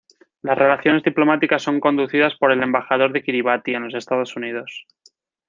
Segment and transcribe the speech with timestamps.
[0.41, 4.87] Las relaciones diplomáticas son conducidas por el Embajador de Kiribati en los Estados Unidos.